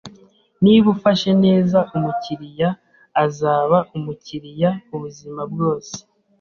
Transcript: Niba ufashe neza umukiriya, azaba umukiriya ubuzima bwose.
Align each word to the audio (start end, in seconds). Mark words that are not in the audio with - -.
Niba 0.63 0.87
ufashe 0.95 1.29
neza 1.43 1.77
umukiriya, 1.95 2.69
azaba 3.25 3.77
umukiriya 3.95 4.69
ubuzima 4.95 5.41
bwose. 5.51 5.95